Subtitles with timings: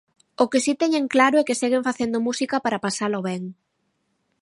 [0.43, 3.41] O que si teñen claro é que seguen facendo música para pasalo ben.